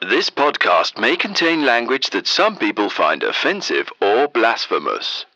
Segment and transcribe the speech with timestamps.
[0.00, 5.26] This podcast may contain language that some people find offensive or blasphemous.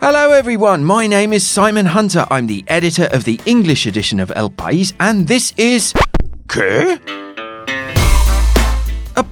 [0.00, 0.84] Hello, everyone.
[0.84, 2.24] My name is Simon Hunter.
[2.30, 5.92] I'm the editor of the English edition of El País, and this is.
[6.46, 7.25] ¿Qué?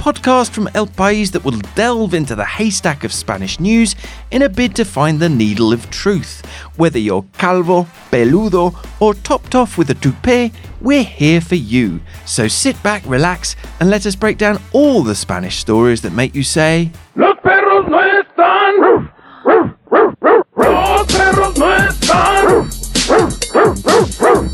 [0.05, 3.96] Podcast from El País that will delve into the haystack of Spanish news
[4.30, 6.45] in a bid to find the needle of truth.
[6.77, 12.00] Whether you're calvo, peludo, or topped off with a toupee, we're here for you.
[12.26, 16.34] So sit back, relax, and let us break down all the Spanish stories that make
[16.34, 16.93] you say.
[17.17, 19.09] Los perros no están.
[19.46, 22.68] Los perros no están.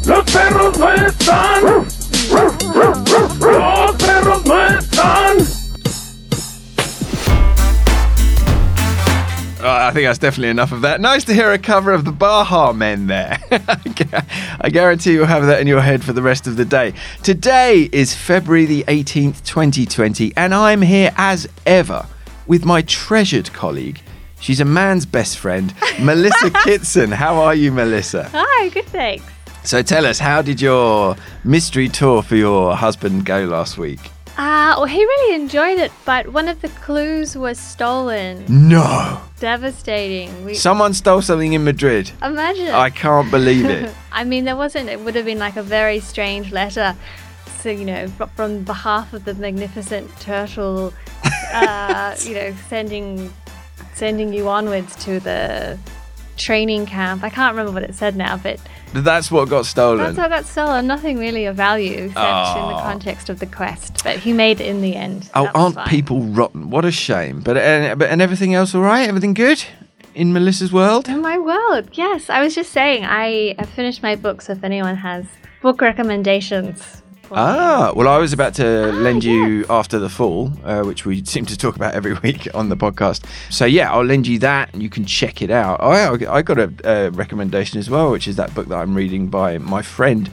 [0.07, 1.50] Los perros no están.
[9.91, 11.01] I think that's definitely enough of that.
[11.01, 13.41] Nice to hear a cover of the Baha Men there.
[14.61, 16.95] I guarantee you'll have that in your head for the rest of the day.
[17.25, 22.07] Today is February the 18th, 2020, and I'm here as ever
[22.47, 24.01] with my treasured colleague.
[24.39, 27.11] She's a man's best friend, Melissa Kitson.
[27.11, 28.31] How are you, Melissa?
[28.33, 29.25] Hi, good thanks.
[29.65, 33.99] So tell us, how did your mystery tour for your husband go last week?
[34.41, 38.43] Uh, well, he really enjoyed it, but one of the clues was stolen.
[38.49, 39.21] No!
[39.39, 40.47] Devastating.
[40.47, 42.11] We Someone stole something in Madrid.
[42.23, 42.69] imagine.
[42.69, 43.95] I can't believe it.
[44.13, 44.89] I mean, there wasn't.
[44.89, 46.97] It would have been like a very strange letter.
[47.59, 50.95] So you know, fr- from behalf of the magnificent turtle,
[51.53, 53.31] uh, you know, sending
[53.93, 55.79] sending you onwards to the
[56.39, 57.23] training camp.
[57.23, 58.59] I can't remember what it said now, but
[58.93, 60.15] That's what got stolen.
[60.15, 60.87] that's it got stolen.
[60.87, 64.03] Nothing really of value except in the context of the quest.
[64.03, 65.31] But he made it in the end.
[65.35, 65.87] Oh, aren't fine.
[65.87, 66.71] people rotten?
[66.71, 67.41] What a shame.
[67.41, 69.09] But and, but and everything else all right?
[69.09, 69.65] Everything good
[70.15, 71.09] in Melissa's world?
[71.09, 72.29] In my world, yes.
[72.29, 75.25] I was just saying, I have finished my book, so if anyone has
[75.63, 77.00] book recommendations.
[77.33, 79.65] Ah, well, I was about to Ah, lend you.
[79.71, 83.25] After the Fall, uh, which we seem to talk about every week on the podcast.
[83.51, 85.81] So, yeah, I'll lend you that and you can check it out.
[85.81, 89.29] I, I got a, a recommendation as well, which is that book that I'm reading
[89.29, 90.29] by my friend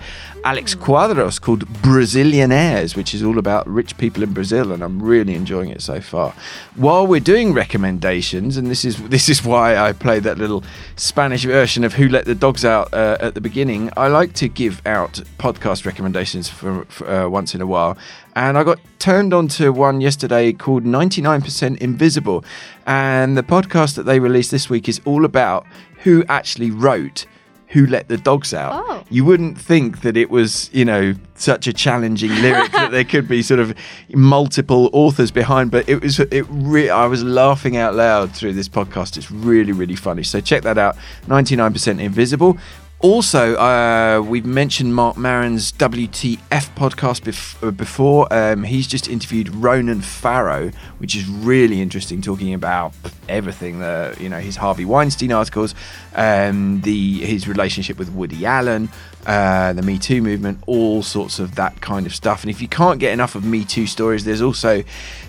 [0.47, 0.75] Alex.
[0.75, 5.71] Cuadros called Brazillionaires, which is all about rich people in Brazil, and I'm really enjoying
[5.71, 6.33] it so far.
[6.75, 10.63] While we're doing recommendations, and this is this is why I played that little
[10.95, 14.47] Spanish version of Who Let the Dogs Out uh, at the beginning, I like to
[14.47, 17.97] give out podcast recommendations for, for uh, once in a while.
[18.33, 22.45] And I got turned on to one yesterday called 99% Invisible.
[22.85, 25.67] And the podcast that they released this week is all about
[26.03, 27.25] who actually wrote
[27.69, 28.83] Who Let the Dogs Out.
[28.87, 29.03] Oh.
[29.09, 33.27] You wouldn't think that it was, you know, such a challenging lyric that there could
[33.27, 33.75] be sort of
[34.13, 38.69] multiple authors behind, but it was it re- I was laughing out loud through this
[38.69, 39.17] podcast.
[39.17, 40.23] It's really really funny.
[40.23, 40.95] So check that out.
[41.27, 42.57] 99% Invisible.
[42.99, 46.39] Also, uh, we've mentioned Marc Maron's WTF
[46.73, 48.31] podcast bef- uh, before.
[48.33, 52.93] Um, he's just interviewed Ronan Farrow, which is really interesting, talking about
[53.29, 53.79] everything.
[53.79, 55.75] The you know his Harvey Weinstein articles,
[56.15, 58.89] um, the his relationship with Woody Allen,
[59.25, 62.43] uh, the Me Too movement, all sorts of that kind of stuff.
[62.43, 64.83] And if you can't get enough of Me Too stories, there's also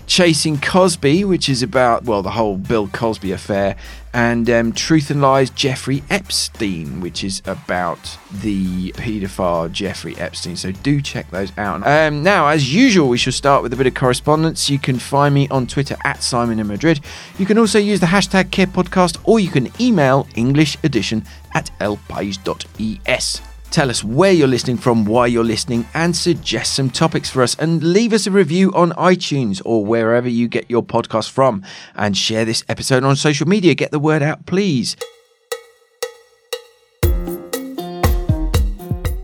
[0.07, 3.75] Chasing Cosby, which is about well the whole Bill Cosby affair,
[4.13, 10.55] and um, Truth and Lies Jeffrey Epstein, which is about the paedophile Jeffrey Epstein.
[10.55, 11.85] So do check those out.
[11.85, 14.69] Um, now, as usual, we shall start with a bit of correspondence.
[14.69, 17.01] You can find me on Twitter at Simon in Madrid.
[17.37, 23.41] You can also use the hashtag Care Podcast, or you can email englishedition at elpais.es.
[23.71, 27.55] Tell us where you're listening from, why you're listening, and suggest some topics for us.
[27.55, 31.63] And leave us a review on iTunes or wherever you get your podcast from.
[31.95, 33.75] And share this episode on social media.
[33.75, 34.95] Get the word out, please.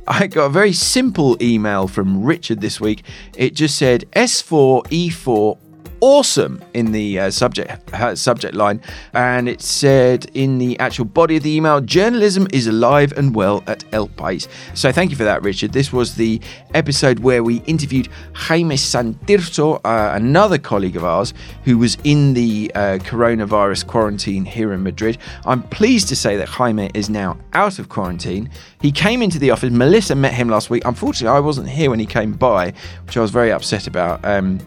[0.08, 3.04] I got a very simple email from Richard this week.
[3.36, 5.58] It just said S4E4
[6.02, 8.82] awesome in the uh, subject uh, subject line
[9.14, 13.64] and it said in the actual body of the email journalism is alive and well
[13.68, 14.48] at El País.
[14.74, 15.72] So thank you for that Richard.
[15.72, 16.42] This was the
[16.74, 21.34] episode where we interviewed Jaime Santirso, uh, another colleague of ours
[21.64, 25.18] who was in the uh, coronavirus quarantine here in Madrid.
[25.46, 28.50] I'm pleased to say that Jaime is now out of quarantine.
[28.82, 29.72] He came into the office.
[29.72, 30.84] Melissa met him last week.
[30.86, 32.74] Unfortunately, I wasn't here when he came by,
[33.06, 34.24] which I was very upset about.
[34.24, 34.60] Um,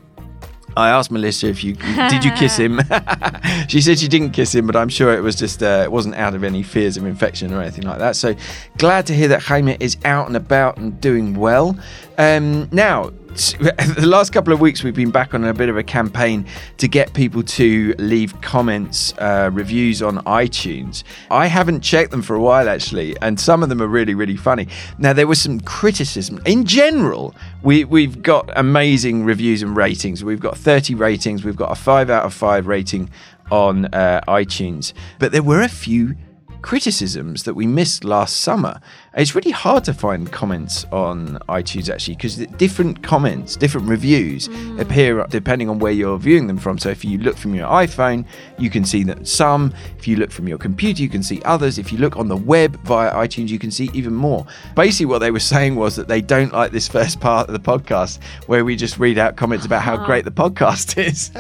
[0.78, 2.80] I asked Melissa if you did you kiss him.
[3.69, 6.14] she said she didn't kiss him, but I'm sure it was just uh, it wasn't
[6.14, 8.14] out of any fears of infection or anything like that.
[8.14, 8.36] So
[8.76, 11.76] glad to hear that Jaime is out and about and doing well.
[12.16, 13.10] Um, now
[13.61, 16.44] the last couple of weeks we've been back on a bit of a campaign
[16.79, 21.05] to get people to leave comments, uh, reviews on iTunes.
[21.31, 24.37] I haven't checked them for a while actually, and some of them are really, really
[24.37, 24.67] funny.
[24.99, 27.32] Now there was some criticism in general.
[27.62, 30.25] We we've got amazing reviews and ratings.
[30.25, 31.44] We've got 30 ratings.
[31.44, 33.08] We've got a five out of five rating
[33.52, 36.17] on uh, iTunes, but there were a few
[36.62, 38.81] criticisms that we missed last summer.
[39.14, 45.25] It's really hard to find comments on iTunes actually because different comments, different reviews appear
[45.28, 46.78] depending on where you're viewing them from.
[46.78, 48.25] So if you look from your iPhone,
[48.58, 49.72] you can see that some.
[49.99, 51.78] If you look from your computer, you can see others.
[51.78, 54.46] If you look on the web via iTunes, you can see even more.
[54.76, 57.61] Basically, what they were saying was that they don't like this first part of the
[57.61, 61.32] podcast where we just read out comments about how great the podcast is.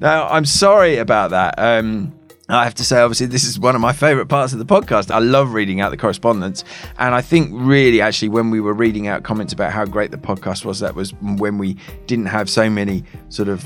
[0.00, 1.54] now, I'm sorry about that.
[1.58, 2.17] Um,
[2.50, 5.10] I have to say, obviously, this is one of my favourite parts of the podcast.
[5.10, 6.64] I love reading out the correspondence.
[6.98, 10.16] And I think, really, actually, when we were reading out comments about how great the
[10.16, 13.62] podcast was, that was when we didn't have so many sort of,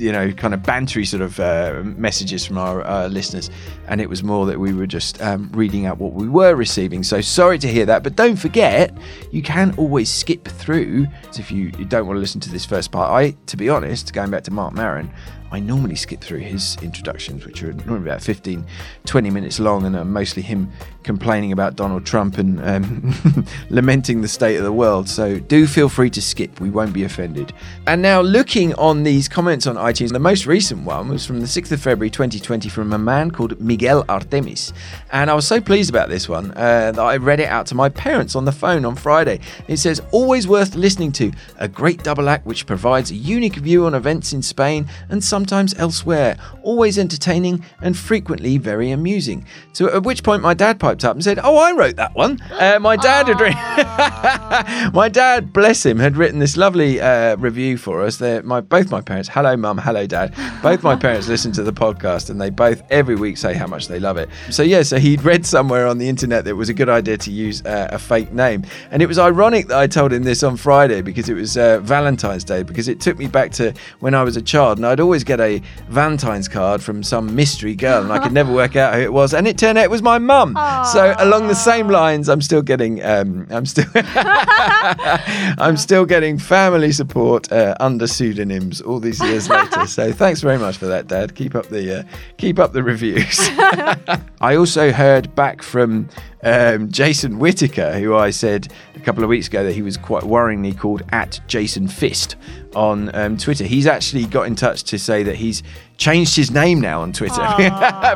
[0.00, 3.50] you know, kind of bantery sort of uh, messages from our uh, listeners.
[3.88, 7.02] And it was more that we were just um, reading out what we were receiving.
[7.02, 8.04] So sorry to hear that.
[8.04, 8.96] But don't forget,
[9.32, 11.08] you can always skip through.
[11.32, 13.68] So if you, you don't want to listen to this first part, I, to be
[13.68, 15.12] honest, going back to Marc Maron,
[15.52, 18.64] I normally skip through his introductions, which are normally about 15,
[19.04, 20.72] 20 minutes long, and are mostly him
[21.04, 25.08] complaining about Donald Trump and um, lamenting the state of the world.
[25.08, 27.52] So do feel free to skip, we won't be offended.
[27.86, 31.46] And now, looking on these comments on iTunes, the most recent one was from the
[31.46, 34.72] 6th of February 2020 from a man called Miguel Artemis.
[35.10, 37.74] And I was so pleased about this one uh, that I read it out to
[37.74, 39.40] my parents on the phone on Friday.
[39.68, 43.86] It says, Always worth listening to, a great double act which provides a unique view
[43.86, 49.46] on events in Spain and sometimes elsewhere, always entertaining and frequently very amusing.
[49.72, 52.38] So, at which point my dad piped up and said, Oh, I wrote that one.
[52.50, 57.76] Uh, my dad had written, my dad, bless him, had written this lovely uh, review
[57.76, 58.16] for us.
[58.16, 60.34] They're my both my parents, hello mum, hello dad.
[60.62, 63.88] Both my parents listen to the podcast and they both every week say how much
[63.88, 64.28] they love it.
[64.50, 67.16] So yeah, so he'd read somewhere on the internet that it was a good idea
[67.18, 70.42] to use uh, a fake name, and it was ironic that I told him this
[70.42, 74.14] on Friday because it was uh, Valentine's Day because it took me back to when
[74.14, 78.02] I was a child and I'd always get a Valentine's card from some mystery girl
[78.02, 80.02] and I could never work out who it was, and it turned out it was
[80.02, 80.54] my mum.
[80.84, 86.92] So along the same lines, I'm still getting um, I'm still I'm still getting family
[86.92, 89.86] support uh, under pseudonyms all these years later.
[89.86, 91.34] So thanks very much for that, Dad.
[91.34, 92.02] Keep up the uh,
[92.36, 93.38] keep up the reviews.
[94.40, 96.08] I also heard back from
[96.42, 100.24] um, Jason Whitaker, who I said a couple of weeks ago that he was quite
[100.24, 102.36] worryingly called at Jason Fist
[102.74, 103.64] on um, Twitter.
[103.64, 105.62] He's actually got in touch to say that he's
[105.96, 107.46] changed his name now on Twitter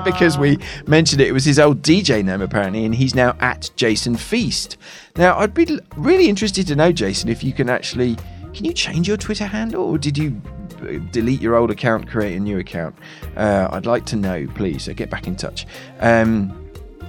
[0.05, 1.29] because we mentioned it.
[1.29, 4.77] It was his old DJ name apparently, and he's now at Jason Feast.
[5.17, 8.17] Now, I'd be really interested to know, Jason, if you can actually
[8.57, 10.41] can you change your Twitter handle, or did you
[10.81, 12.97] uh, delete your old account, create a new account?
[13.37, 14.85] Uh, I'd like to know, please.
[14.85, 15.67] So get back in touch.
[16.01, 16.67] Um,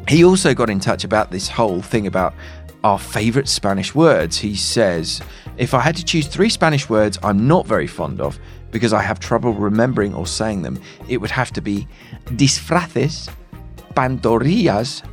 [0.09, 2.33] he also got in touch about this whole thing about
[2.87, 4.37] our favorite Spanish words.
[4.37, 5.21] He says,
[5.57, 8.39] If I had to choose three Spanish words I'm not very fond of
[8.71, 10.79] because I have trouble remembering or saying them,
[11.09, 11.87] it would have to be
[12.41, 13.29] disfraces,
[13.93, 15.03] pantorrillas,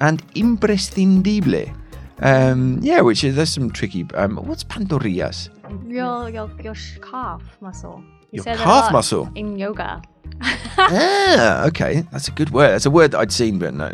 [0.00, 1.74] and imprescindible.
[2.20, 4.04] Um, yeah, which is there's some tricky.
[4.14, 5.50] Um, what's pantorrillas?
[5.88, 8.02] Your your your calf muscle.
[8.32, 9.30] You Your say that a calf muscle?
[9.36, 10.02] in yoga.
[10.42, 12.70] ah, okay, that's a good word.
[12.72, 13.88] That's a word that I'd seen, but no,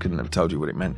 [0.00, 0.96] couldn't have told you what it meant.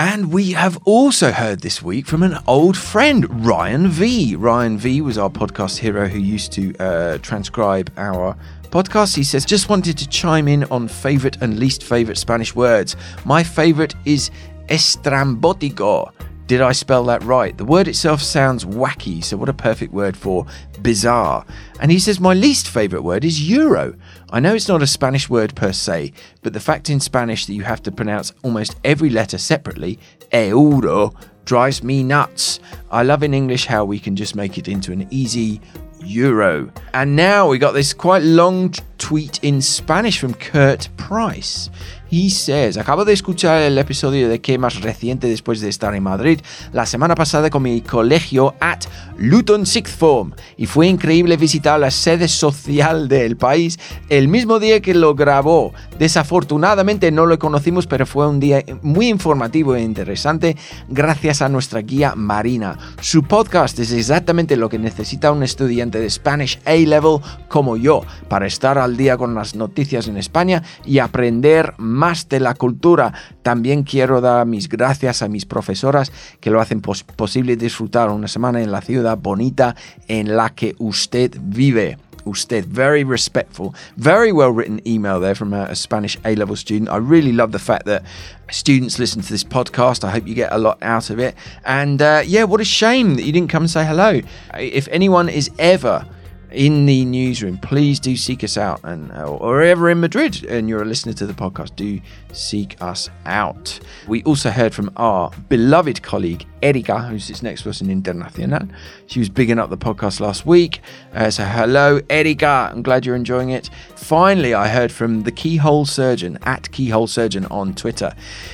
[0.00, 4.34] And we have also heard this week from an old friend, Ryan V.
[4.34, 8.34] Ryan V was our podcast hero who used to uh, transcribe our
[8.70, 9.14] podcast.
[9.14, 12.96] He says, just wanted to chime in on favorite and least favorite Spanish words.
[13.26, 14.30] My favorite is
[14.68, 16.10] estrambótico.
[16.46, 17.56] Did I spell that right?
[17.58, 20.46] The word itself sounds wacky, so what a perfect word for
[20.80, 21.44] bizarre.
[21.78, 23.94] And he says, My least favourite word is euro.
[24.32, 27.54] I know it's not a Spanish word per se, but the fact in Spanish that
[27.54, 29.98] you have to pronounce almost every letter separately,
[30.32, 31.12] euro,
[31.44, 32.60] drives me nuts.
[32.92, 35.60] I love in English how we can just make it into an easy
[36.00, 36.70] euro.
[36.94, 41.68] And now we got this quite long tweet in Spanish from Kurt Price.
[42.10, 46.02] He says, acabo de escuchar el episodio de qué más reciente después de estar en
[46.02, 46.40] Madrid
[46.72, 48.80] la semana pasada con mi colegio at
[49.16, 54.80] Luton Sixth Form y fue increíble visitar la sede social del país el mismo día
[54.80, 55.72] que lo grabó.
[56.00, 60.56] Desafortunadamente no lo conocimos, pero fue un día muy informativo e interesante
[60.88, 62.76] gracias a nuestra guía Marina.
[63.00, 68.46] Su podcast es exactamente lo que necesita un estudiante de Spanish A-Level como yo para
[68.48, 73.12] estar al día con las noticias en España y aprender más más de la cultura.
[73.42, 78.28] También quiero dar mis gracias a mis profesoras que lo hacen pos- posible disfrutar una
[78.28, 79.74] semana en la ciudad bonita
[80.08, 81.96] en la que usted vive.
[82.26, 86.90] Usted, very respectful, very well written email there from a, a Spanish A level student.
[86.90, 88.02] I really love the fact that
[88.50, 90.04] students listen to this podcast.
[90.04, 91.34] I hope you get a lot out of it.
[91.64, 94.20] And uh, yeah, what a shame that you didn't come and say hello.
[94.54, 96.04] If anyone is ever
[96.52, 98.80] in the newsroom, please do seek us out.
[98.84, 102.00] And uh, or ever in Madrid and you're a listener to the podcast, do
[102.32, 103.78] seek us out.
[104.06, 108.70] We also heard from our beloved colleague Erika, who sits next to us in Internacional.
[109.06, 110.80] She was bigging up the podcast last week.
[111.14, 112.70] Uh, so hello, Erika.
[112.70, 113.70] I'm glad you're enjoying it.
[113.96, 118.12] Finally, I heard from the Keyhole Surgeon at Keyhole Surgeon on Twitter.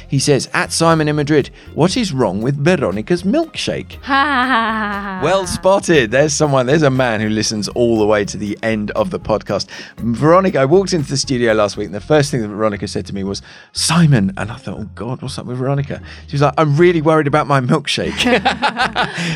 [0.09, 3.99] He says, at Simon in Madrid, what is wrong with Veronica's milkshake?
[5.17, 6.11] Well spotted.
[6.11, 9.21] There's someone, there's a man who listens all the way to the end of the
[9.21, 9.69] podcast.
[9.99, 13.07] Veronica, I walked into the studio last week and the first thing that Veronica said
[13.07, 14.33] to me was, Simon.
[14.37, 16.03] And I thought, oh God, what's up with Veronica?
[16.27, 18.17] She was like, I'm really worried about my milkshake.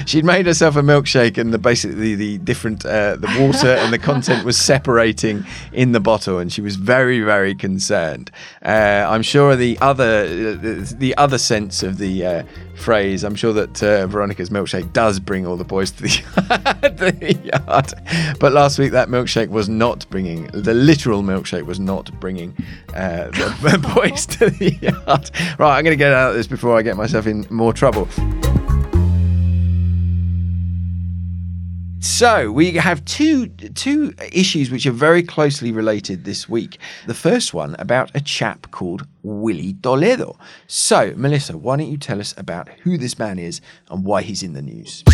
[0.09, 3.99] She'd made herself a milkshake and the basically the different, uh, the water and the
[3.99, 8.33] content was separating in the bottle and she was very, very concerned.
[8.65, 12.43] Uh, I'm sure the other, uh, the other sense of the uh,
[12.81, 16.09] phrase, I'm sure that uh, Veronica's milkshake does bring all the boys to the,
[17.21, 17.93] the yard.
[18.41, 22.57] But last week, that milkshake was not bringing, the literal milkshake was not bringing
[22.95, 25.31] uh, the, boys to the yard.
[25.59, 28.09] Right, I'm going to get out of this before I get myself in more trouble.
[32.01, 36.79] So we have two two issues which are very closely related this week.
[37.07, 40.39] The first one about a chap called Willy Toledo.
[40.67, 44.43] So, Melissa, why don't you tell us about who this man is and why he's
[44.43, 45.05] in the news?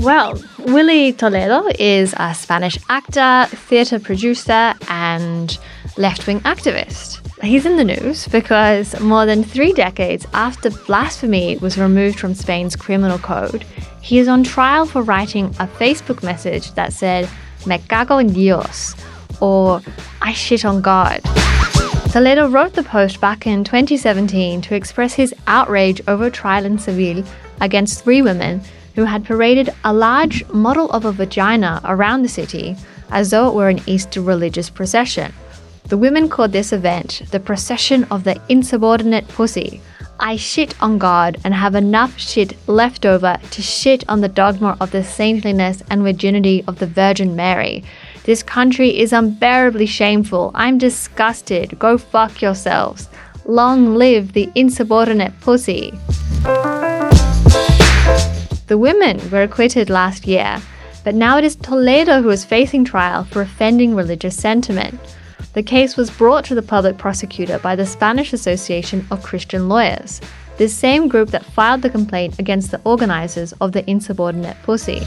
[0.00, 5.58] Well, Willy Toledo is a Spanish actor, theatre producer, and
[5.98, 7.20] left wing activist.
[7.44, 12.76] He's in the news because more than three decades after blasphemy was removed from Spain's
[12.76, 13.66] criminal code,
[14.00, 17.28] he is on trial for writing a Facebook message that said,
[17.66, 18.94] Me cago en Dios,
[19.42, 19.82] or
[20.22, 21.20] I shit on God.
[22.10, 26.78] Toledo wrote the post back in 2017 to express his outrage over a trial in
[26.78, 27.22] Seville
[27.60, 28.62] against three women
[28.94, 32.76] who had paraded a large model of a vagina around the city
[33.10, 35.32] as though it were an Easter religious procession.
[35.88, 39.80] The women called this event the Procession of the Insubordinate Pussy.
[40.20, 44.76] I shit on God and have enough shit left over to shit on the dogma
[44.80, 47.82] of the saintliness and virginity of the Virgin Mary.
[48.24, 50.50] This country is unbearably shameful.
[50.54, 51.78] I'm disgusted.
[51.78, 53.08] Go fuck yourselves.
[53.46, 55.92] Long live the insubordinate pussy.
[58.70, 60.62] The women were acquitted last year,
[61.02, 64.96] but now it is Toledo who is facing trial for offending religious sentiment.
[65.54, 70.20] The case was brought to the public prosecutor by the Spanish Association of Christian Lawyers,
[70.58, 75.00] the same group that filed the complaint against the organizers of the insubordinate pussy.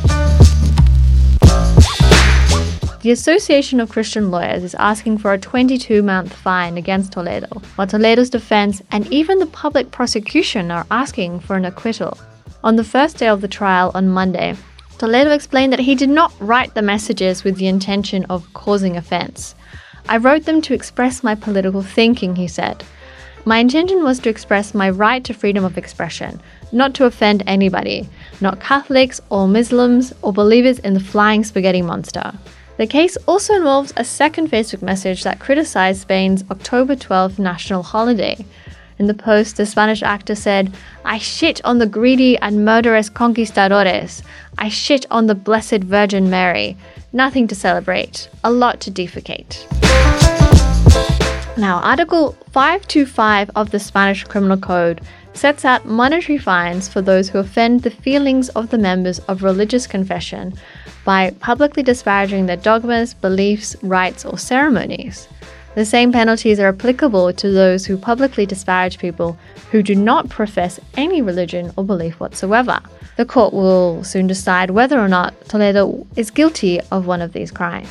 [3.00, 7.88] The Association of Christian Lawyers is asking for a 22 month fine against Toledo, while
[7.88, 12.18] Toledo's defense and even the public prosecution are asking for an acquittal.
[12.64, 14.56] On the first day of the trial on Monday,
[14.98, 19.54] Toledo explained that he did not write the messages with the intention of causing offense.
[20.08, 22.86] I wrote them to express my political thinking, he said.
[23.44, 26.42] My intention was to express my right to freedom of expression,
[26.72, 28.08] not to offend anybody,
[28.40, 32.32] not Catholics or Muslims or believers in the flying spaghetti monster.
[32.78, 38.46] The case also involves a second Facebook message that criticized Spain's October 12th national holiday.
[39.00, 40.74] In the post, the Spanish actor said,
[41.04, 44.22] I shit on the greedy and murderous conquistadores.
[44.58, 46.78] I shit on the Blessed Virgin Mary.
[47.12, 49.66] Nothing to celebrate, a lot to defecate.
[51.58, 55.02] Now, Article 525 of the Spanish Criminal Code
[55.34, 59.88] sets out monetary fines for those who offend the feelings of the members of religious
[59.88, 60.54] confession
[61.06, 65.28] by publicly disparaging their dogmas, beliefs, rites, or ceremonies.
[65.76, 69.38] The same penalties are applicable to those who publicly disparage people
[69.72, 72.80] who do not profess any religion or belief whatsoever.
[73.18, 77.50] The court will soon decide whether or not Toledo is guilty of one of these
[77.50, 77.90] crimes.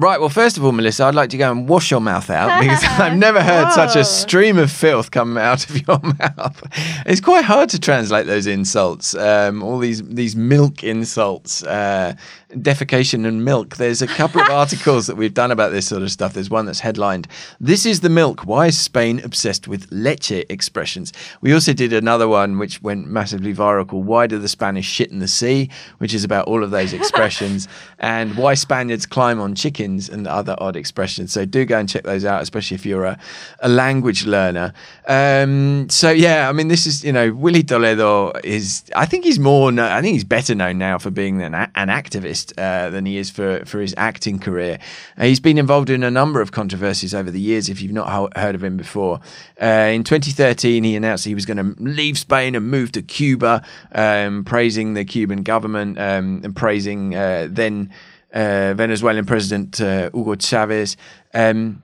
[0.00, 2.60] Right, well, first of all, Melissa, I'd like to go and wash your mouth out
[2.60, 6.62] because I've never heard such a stream of filth come out of your mouth.
[7.04, 11.64] It's quite hard to translate those insults, um, all these these milk insults.
[11.64, 12.14] Uh,
[12.50, 13.76] defecation and milk.
[13.76, 16.32] There's a couple of articles that we've done about this sort of stuff.
[16.32, 17.28] There's one that's headlined,
[17.60, 18.46] This is the milk.
[18.46, 21.12] Why is Spain obsessed with leche expressions?
[21.40, 25.10] We also did another one which went massively viral called Why Do the Spanish Shit
[25.10, 25.68] in the Sea?
[25.98, 30.56] which is about all of those expressions and why Spaniards climb on chickens and other
[30.58, 31.32] odd expressions.
[31.32, 33.18] So do go and check those out, especially if you're a,
[33.60, 34.72] a language learner.
[35.06, 39.38] Um, so yeah, I mean, this is, you know, Willy Toledo is, I think he's
[39.38, 43.16] more, I think he's better known now for being an, an activist uh, than he
[43.16, 44.78] is for, for his acting career.
[45.16, 48.08] Uh, he's been involved in a number of controversies over the years, if you've not
[48.08, 49.20] ho- heard of him before.
[49.60, 53.62] Uh, in 2013, he announced he was going to leave Spain and move to Cuba,
[53.92, 57.92] um, praising the Cuban government um, and praising uh, then
[58.32, 60.96] uh, Venezuelan President Hugo Chavez.
[61.34, 61.82] Um,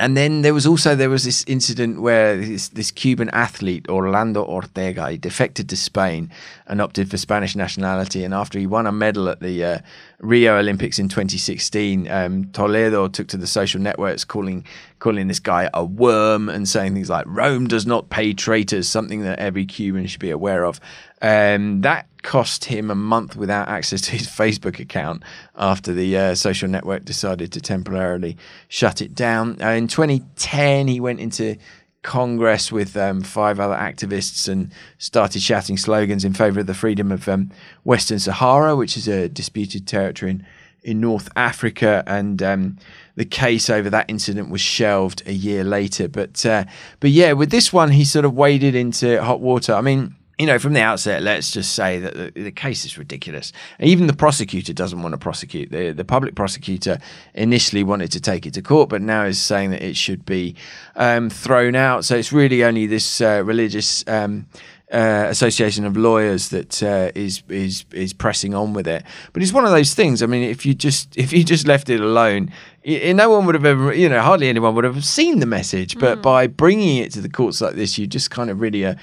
[0.00, 4.42] and then there was also there was this incident where this, this Cuban athlete Orlando
[4.42, 6.30] Ortega he defected to Spain
[6.66, 8.24] and opted for Spanish nationality.
[8.24, 9.78] And after he won a medal at the uh,
[10.20, 14.64] Rio Olympics in 2016, um, Toledo took to the social networks calling
[14.98, 19.22] calling this guy a worm and saying things like "Rome does not pay traitors," something
[19.22, 20.80] that every Cuban should be aware of.
[21.22, 25.22] Um, that cost him a month without access to his Facebook account
[25.56, 28.36] after the uh, social network decided to temporarily
[28.68, 29.60] shut it down.
[29.62, 31.56] Uh, in 2010, he went into
[32.02, 37.12] Congress with um, five other activists and started shouting slogans in favor of the freedom
[37.12, 37.50] of um,
[37.84, 40.46] Western Sahara, which is a disputed territory in,
[40.82, 42.02] in North Africa.
[42.06, 42.78] And um,
[43.16, 46.08] the case over that incident was shelved a year later.
[46.08, 46.64] But uh,
[47.00, 49.74] but yeah, with this one, he sort of waded into hot water.
[49.74, 52.96] I mean you know, from the outset, let's just say that the, the, case is
[52.96, 53.52] ridiculous.
[53.78, 55.70] Even the prosecutor doesn't want to prosecute.
[55.70, 56.98] The, the public prosecutor
[57.34, 60.56] initially wanted to take it to court, but now is saying that it should be
[60.96, 62.06] um, thrown out.
[62.06, 64.46] So it's really only this uh, religious um,
[64.90, 69.04] uh, association of lawyers that uh, is is is pressing on with it.
[69.34, 70.22] But it's one of those things.
[70.22, 72.50] I mean, if you just if you just left it alone,
[72.86, 75.98] y- no one would have ever, you know, hardly anyone would have seen the message.
[75.98, 78.96] But by bringing it to the courts like this, you just kind of really are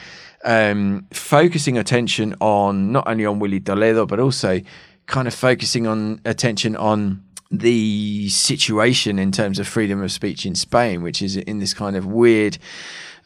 [0.44, 4.62] um, focusing attention on not only on Willy Toledo, but also
[5.06, 10.54] kind of focusing on attention on the situation in terms of freedom of speech in
[10.54, 12.58] Spain, which is in this kind of weird.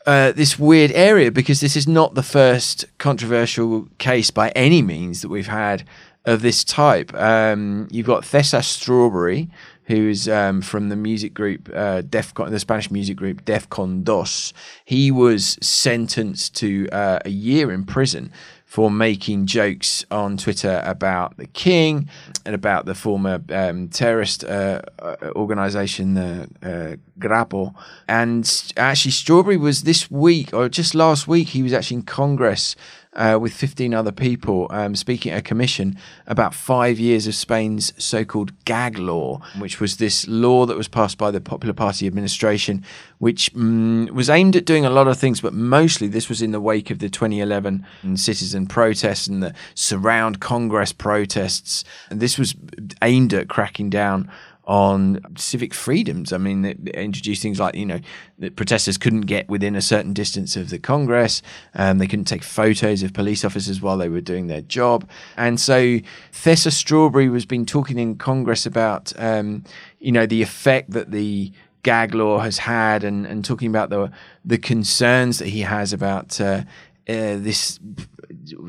[0.07, 5.21] Uh, this weird area because this is not the first controversial case by any means
[5.21, 5.83] that we've had
[6.25, 7.13] of this type.
[7.13, 9.49] Um, you've got Cesar Strawberry,
[9.85, 14.03] who's um, from the music group uh, Def Con, the Spanish music group Def Con
[14.03, 14.53] Dos.
[14.85, 18.31] He was sentenced to uh, a year in prison
[18.71, 22.07] for making jokes on Twitter about the king
[22.45, 27.75] and about the former um, terrorist uh, uh, organization, the uh, Grapo.
[28.07, 32.77] And actually, Strawberry was this week, or just last week, he was actually in Congress
[33.13, 35.97] uh, with 15 other people um, speaking at a commission
[36.27, 40.87] about five years of Spain's so called gag law, which was this law that was
[40.87, 42.83] passed by the Popular Party administration,
[43.19, 46.51] which mm, was aimed at doing a lot of things, but mostly this was in
[46.51, 51.83] the wake of the 2011 citizen protests and the surround Congress protests.
[52.09, 52.55] And this was
[53.01, 54.31] aimed at cracking down
[54.65, 56.31] on civic freedoms.
[56.31, 57.99] I mean, it introduced things like, you know,
[58.39, 61.41] that protesters couldn't get within a certain distance of the Congress,
[61.75, 65.09] um, they couldn't take photos of police officers while they were doing their job.
[65.35, 65.99] And so
[66.31, 69.63] Cesar Strawberry was been talking in Congress about, um,
[69.99, 71.51] you know, the effect that the
[71.83, 74.11] gag law has had and, and talking about the,
[74.45, 76.63] the concerns that he has about uh,
[77.09, 77.79] uh, this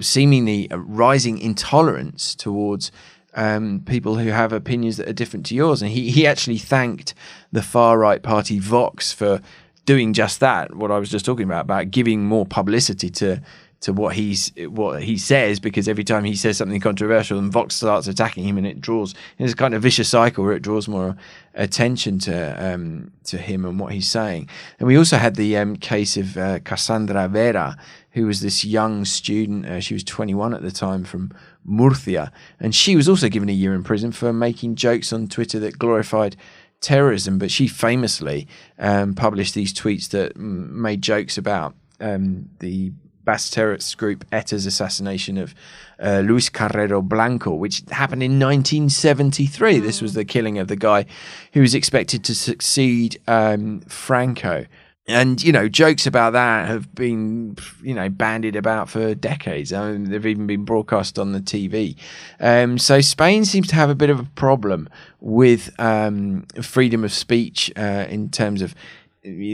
[0.00, 2.90] seemingly rising intolerance towards
[3.34, 5.82] um, people who have opinions that are different to yours.
[5.82, 7.14] And he, he actually thanked
[7.50, 9.40] the far right party Vox for
[9.84, 10.74] doing just that.
[10.76, 13.40] What I was just talking about, about giving more publicity to
[13.82, 17.74] to what he's what he says, because every time he says something controversial, and Vox
[17.74, 20.86] starts attacking him, and it draws it's a kind of vicious cycle where it draws
[20.86, 21.16] more
[21.54, 24.48] attention to um, to him and what he's saying.
[24.78, 27.76] And we also had the um, case of uh, Cassandra Vera,
[28.12, 29.66] who was this young student.
[29.66, 31.32] Uh, she was 21 at the time from
[31.64, 35.58] Murcia, and she was also given a year in prison for making jokes on Twitter
[35.60, 36.36] that glorified
[36.80, 37.38] terrorism.
[37.38, 38.48] But she famously
[38.78, 42.92] um, published these tweets that mm, made jokes about um, the
[43.24, 45.54] Basque terrorist group ETA's assassination of
[46.02, 49.78] uh, Luis Carrero Blanco, which happened in 1973.
[49.78, 51.06] This was the killing of the guy
[51.52, 54.66] who was expected to succeed um, Franco.
[55.12, 59.72] And, you know, jokes about that have been, you know, bandied about for decades.
[59.72, 61.96] I mean, they've even been broadcast on the TV.
[62.40, 64.88] Um, so Spain seems to have a bit of a problem
[65.20, 68.74] with um, freedom of speech uh, in terms of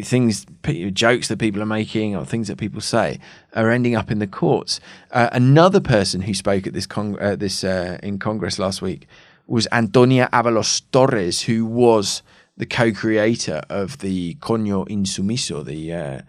[0.02, 0.46] things,
[0.92, 3.20] jokes that people are making or things that people say
[3.54, 4.80] are ending up in the courts.
[5.10, 9.06] Uh, another person who spoke at this con- uh, this uh, in Congress last week
[9.46, 12.22] was Antonia Avalos Torres, who was
[12.58, 16.20] the co-creator of the Coño Insumiso, the uh,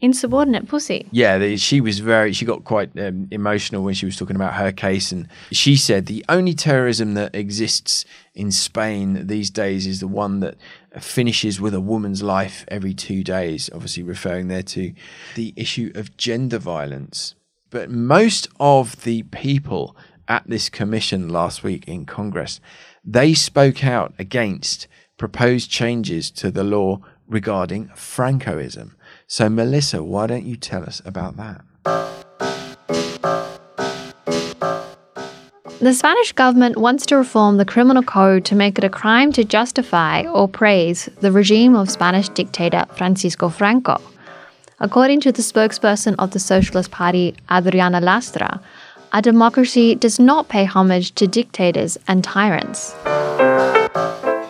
[0.00, 1.08] Insubordinate pussy.
[1.10, 2.32] yeah, the, she was very.
[2.32, 6.06] She got quite um, emotional when she was talking about her case, and she said
[6.06, 10.54] the only terrorism that exists in Spain these days is the one that
[11.00, 13.68] finishes with a woman's life every two days.
[13.74, 14.94] Obviously, referring there to
[15.34, 17.34] the issue of gender violence.
[17.70, 19.96] But most of the people
[20.28, 22.60] at this commission last week in Congress,
[23.04, 24.86] they spoke out against
[25.18, 28.92] proposed changes to the law regarding Francoism.
[29.26, 31.62] So, Melissa, why don't you tell us about that?
[35.80, 39.44] The Spanish government wants to reform the criminal code to make it a crime to
[39.44, 44.00] justify or praise the regime of Spanish dictator Francisco Franco.
[44.80, 48.60] According to the spokesperson of the Socialist Party, Adriana Lastra,
[49.12, 52.94] a democracy does not pay homage to dictators and tyrants.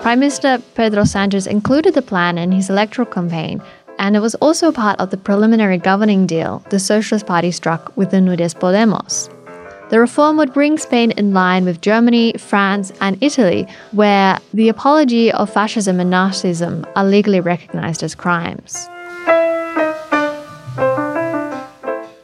[0.08, 3.60] Prime Minister Pedro Sanchez included the plan in his electoral campaign,
[3.98, 8.10] and it was also part of the preliminary governing deal the Socialist Party struck with
[8.10, 9.28] the Unidas Podemos.
[9.90, 15.30] The reform would bring Spain in line with Germany, France, and Italy, where the apology
[15.30, 18.88] of fascism and Nazism are legally recognized as crimes.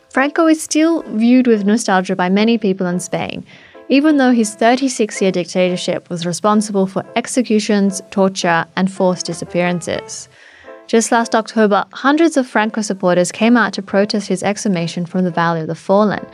[0.09, 3.45] Franco is still viewed with nostalgia by many people in Spain,
[3.89, 10.29] even though his 36 year dictatorship was responsible for executions, torture, and forced disappearances.
[10.87, 15.31] Just last October, hundreds of Franco supporters came out to protest his exhumation from the
[15.31, 16.25] Valley of the Fallen.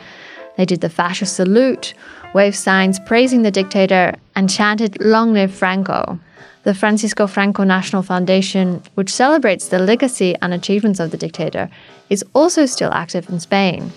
[0.57, 1.93] They did the fascist salute,
[2.33, 6.19] waved signs praising the dictator, and chanted, Long live Franco.
[6.63, 11.69] The Francisco Franco National Foundation, which celebrates the legacy and achievements of the dictator,
[12.09, 13.91] is also still active in Spain.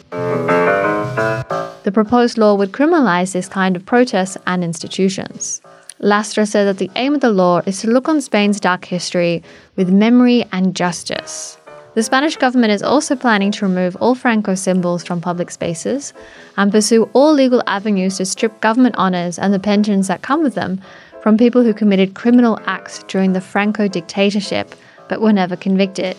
[1.85, 5.61] The proposed law would criminalize this kind of protests and institutions.
[6.01, 9.43] Lastra said that the aim of the law is to look on Spain's dark history
[9.77, 11.59] with memory and justice.
[11.95, 16.15] The Spanish government is also planning to remove all Franco symbols from public spaces
[16.57, 20.55] and pursue all legal avenues to strip government honours and the pensions that come with
[20.55, 20.81] them
[21.23, 24.75] from people who committed criminal acts during the Franco dictatorship
[25.09, 26.17] but were never convicted.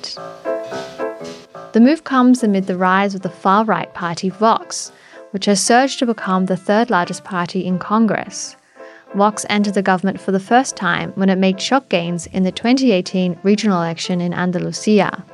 [1.74, 4.92] The move comes amid the rise of the far right party Vox,
[5.36, 8.56] which has surged to become the third largest party in Congress.
[9.16, 12.54] Vox entered the government for the first time when it made shock gains in the
[12.54, 15.26] 2018 regional election in Andalusia.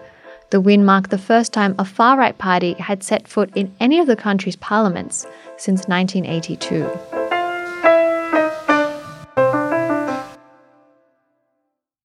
[0.50, 4.00] The win marked the first time a far right party had set foot in any
[4.00, 7.21] of the country's parliaments since 1982.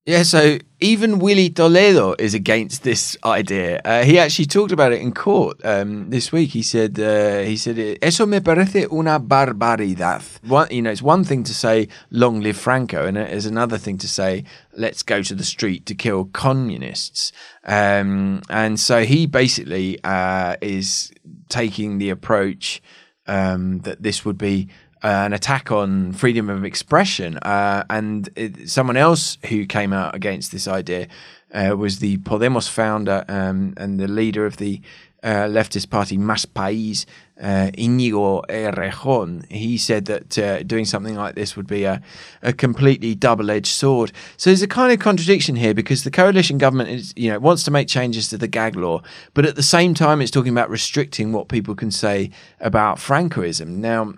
[0.08, 3.80] Yeah, so even Willy Toledo is against this idea.
[3.84, 6.50] Uh, he actually talked about it in court um, this week.
[6.50, 11.24] He said, uh, "He said eso me parece una barbaridad." One, you know, it's one
[11.24, 14.44] thing to say "Long live Franco," and it is another thing to say
[14.76, 17.32] "Let's go to the street to kill communists."
[17.64, 21.10] Um, and so he basically uh, is
[21.48, 22.80] taking the approach
[23.26, 24.68] um, that this would be
[25.02, 27.38] an attack on freedom of expression.
[27.38, 31.06] Uh, and it, someone else who came out against this idea
[31.52, 34.80] uh, was the Podemos founder um, and the leader of the
[35.22, 37.04] uh, leftist party Más País,
[37.40, 39.50] uh, Inigo Errejón.
[39.50, 42.00] He said that uh, doing something like this would be a,
[42.42, 44.12] a completely double-edged sword.
[44.36, 47.64] So there's a kind of contradiction here because the coalition government is, you know, wants
[47.64, 49.02] to make changes to the gag law,
[49.34, 52.30] but at the same time it's talking about restricting what people can say
[52.60, 53.78] about Francoism.
[53.78, 54.14] Now,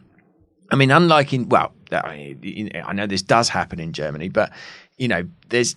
[0.70, 4.52] I mean, unlike in well, I know this does happen in Germany, but
[4.96, 5.76] you know, there's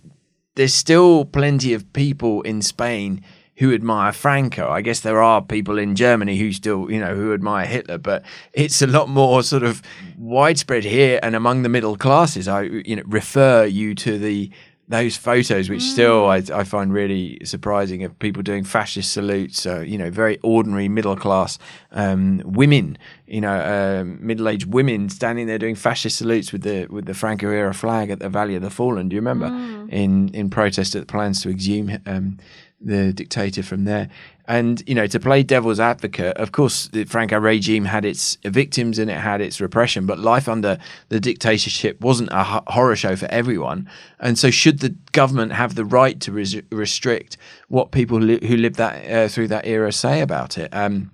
[0.56, 3.24] there's still plenty of people in Spain
[3.58, 4.70] who admire Franco.
[4.70, 8.24] I guess there are people in Germany who still, you know, who admire Hitler, but
[8.54, 9.82] it's a lot more sort of
[10.18, 12.48] widespread here and among the middle classes.
[12.48, 14.50] I, you know, refer you to the
[14.92, 19.62] those photos, which still I, I find really surprising, of people doing fascist salutes.
[19.62, 21.58] So you know, very ordinary middle class
[21.92, 26.88] um, women, you know, um, middle aged women standing there doing fascist salutes with the
[26.88, 29.10] with the Franco era flag at the Valley of the Fallen.
[29.10, 29.48] Do you remember
[29.90, 32.38] in in protest at the plans to exhume um,
[32.82, 34.10] the dictator from there?
[34.48, 39.00] And you know, to play devil's advocate, of course, the Franco regime had its victims
[39.00, 40.78] and it had its repression, but life under
[41.10, 43.90] the dictatorship wasn't a horror show for everyone.
[44.20, 47.38] And so, should the government have the right to res- restrict
[47.70, 50.70] what people li- who lived that uh, through that era say about it?
[50.74, 51.12] Um,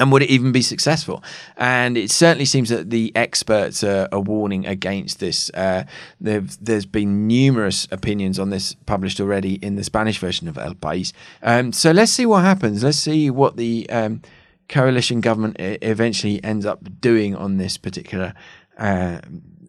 [0.00, 1.22] and would it even be successful?
[1.56, 5.50] And it certainly seems that the experts are, are warning against this.
[5.50, 5.84] Uh,
[6.20, 11.12] there's, been numerous opinions on this published already in the Spanish version of El País.
[11.42, 12.82] Um, so let's see what happens.
[12.82, 14.22] Let's see what the um,
[14.68, 18.32] coalition government eventually ends up doing on this particular
[18.78, 19.20] uh,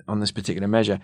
[0.08, 1.00] on this particular measure.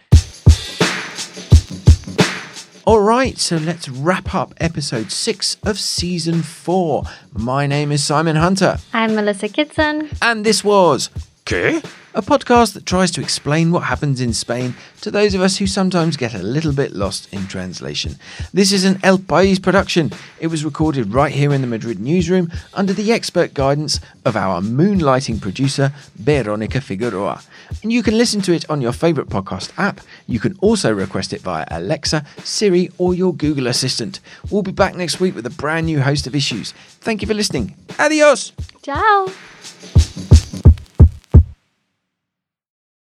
[2.88, 7.04] All right, so let's wrap up episode six of season four.
[7.34, 10.08] My name is Simon Hunter, I'm Melissa Kitson.
[10.22, 11.10] and this was
[11.46, 11.84] ¿Qué?
[12.18, 15.68] A podcast that tries to explain what happens in Spain to those of us who
[15.68, 18.16] sometimes get a little bit lost in translation.
[18.52, 20.12] This is an El País production.
[20.40, 24.62] It was recorded right here in the Madrid newsroom under the expert guidance of our
[24.62, 27.40] moonlighting producer, Veronica Figueroa.
[27.84, 30.02] And you can listen to it on your favourite podcast app.
[30.26, 34.22] You can also request it via Alexa, Siri, or your Google Assistant.
[34.50, 36.72] We'll be back next week with a brand new host of issues.
[37.02, 37.76] Thank you for listening.
[38.00, 38.54] Adios!
[38.82, 39.28] Ciao.